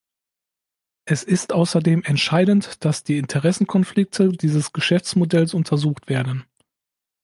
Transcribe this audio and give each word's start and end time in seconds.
Es 1.05 1.21
ist 1.21 1.53
außerdem 1.53 2.01
entscheidend, 2.01 2.83
dass 2.83 3.03
die 3.03 3.19
Interessenkonflikte 3.19 4.29
dieses 4.29 4.73
Geschäftsmodells 4.73 5.53
untersucht 5.53 6.09
werden. 6.09 6.43